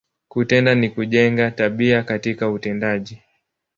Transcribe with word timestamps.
Kutenda, 0.27 0.75
ni 0.75 0.89
kujenga, 0.89 1.51
tabia 1.51 2.03
katika 2.03 2.49
utendaji. 2.49 3.19